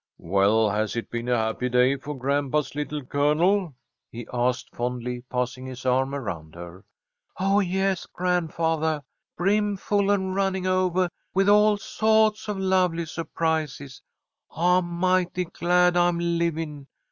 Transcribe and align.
"Well, 0.17 0.71
has 0.71 0.95
it 0.95 1.11
been 1.11 1.29
a 1.29 1.37
happy 1.37 1.69
day 1.69 1.95
for 1.95 2.17
grandpa's 2.17 2.73
little 2.73 3.03
Colonel?" 3.05 3.75
he 4.09 4.25
asked, 4.33 4.75
fondly, 4.75 5.23
passing 5.29 5.67
his 5.67 5.85
arm 5.85 6.15
around 6.15 6.55
her. 6.55 6.85
"Oh, 7.39 7.59
yes, 7.59 8.07
grandfathah! 8.07 9.03
Brim 9.37 9.77
full 9.77 10.09
and 10.09 10.33
running 10.33 10.65
ovah 10.65 11.11
with 11.35 11.47
all 11.47 11.77
sawts 11.77 12.47
of 12.47 12.57
lovely 12.57 13.05
surprises. 13.05 14.01
I'm 14.49 14.85
mighty 14.87 15.45
glad 15.45 15.95
I'm 15.95 16.17
living. 16.17 16.87